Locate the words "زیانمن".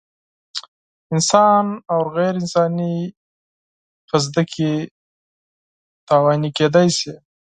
6.07-6.43